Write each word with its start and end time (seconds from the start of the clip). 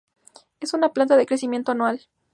Es 0.59 0.73
una 0.73 0.93
planta 0.93 1.15
de 1.15 1.27
crecimiento 1.27 1.71
anual. 1.73 2.07